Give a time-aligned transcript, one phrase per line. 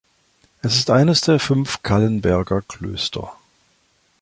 [0.63, 3.35] Es ist eines der fünf Calenberger Klöster.